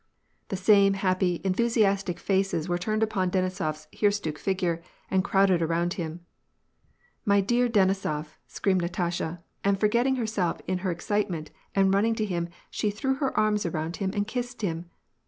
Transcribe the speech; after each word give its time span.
The 0.47 0.57
same 0.57 0.95
happy, 0.95 1.41
enthusiastic 1.43 2.17
faces 2.17 2.67
were 2.67 2.79
turned 2.79 3.03
upon 3.03 3.29
Denisofs 3.29 3.85
hirsute 3.91 4.39
figure, 4.39 4.81
and 5.11 5.23
crowded 5.23 5.61
around 5.61 5.93
him." 5.93 6.21
My 7.23 7.39
dear 7.39 7.69
* 7.69 7.69
Denisof," 7.69 8.29
screamed 8.47 8.81
Natasha; 8.81 9.43
and 9.63 9.79
forgetting 9.79 10.15
her 10.15 10.25
self 10.25 10.59
in 10.65 10.79
her 10.79 10.89
excitement 10.89 11.51
and 11.75 11.93
running 11.93 12.15
to 12.15 12.25
him, 12.25 12.49
she 12.71 12.89
threw 12.89 13.13
her 13.17 13.39
arms 13.39 13.63
around 13.63 13.97
him 13.97 14.09
and 14.15 14.25
kissed 14.25 14.63
him. 14.63 14.89